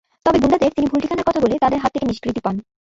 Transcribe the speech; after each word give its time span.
তবে 0.25 0.37
গুন্ডাদের 0.39 0.75
তিনি 0.75 0.87
ভুল 0.87 0.99
ঠিকানার 1.01 1.27
কথা 1.27 1.39
বলে 1.39 1.55
তাদের 1.63 1.81
হাত 1.83 1.91
থেকে 1.93 2.05
নিষ্কৃতি 2.05 2.41
পান। 2.43 2.55